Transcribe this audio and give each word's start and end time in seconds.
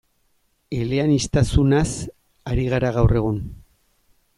Eleaniztasunaz 0.77 1.87
ari 2.55 2.67
gara 2.75 2.95
gaur 3.01 3.19
egun. 3.23 3.43